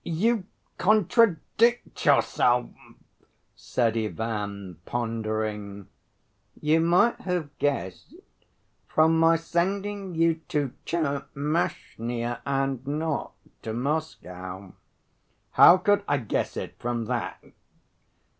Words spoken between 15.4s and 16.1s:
"How could